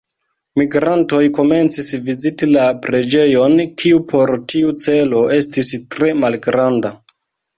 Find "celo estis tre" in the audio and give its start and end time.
4.85-6.11